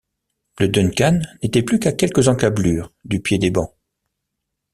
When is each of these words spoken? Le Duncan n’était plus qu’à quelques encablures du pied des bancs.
Le 0.59 0.67
Duncan 0.67 1.19
n’était 1.43 1.61
plus 1.61 1.77
qu’à 1.77 1.91
quelques 1.91 2.27
encablures 2.27 2.91
du 3.05 3.19
pied 3.21 3.37
des 3.37 3.51
bancs. 3.51 3.71